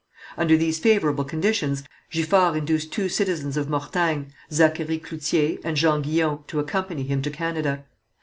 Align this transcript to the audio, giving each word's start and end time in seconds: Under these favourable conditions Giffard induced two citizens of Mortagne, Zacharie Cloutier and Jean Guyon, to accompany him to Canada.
Under 0.35 0.57
these 0.57 0.79
favourable 0.79 1.23
conditions 1.23 1.83
Giffard 2.11 2.55
induced 2.55 2.91
two 2.91 3.07
citizens 3.07 3.55
of 3.55 3.67
Mortagne, 3.69 4.33
Zacharie 4.51 4.97
Cloutier 4.97 5.59
and 5.63 5.77
Jean 5.77 6.01
Guyon, 6.01 6.39
to 6.47 6.59
accompany 6.59 7.03
him 7.03 7.21
to 7.21 7.29
Canada. 7.29 7.85